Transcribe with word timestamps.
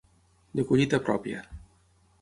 De 0.59 0.65
collita 0.71 1.01
pròpia. 1.11 1.47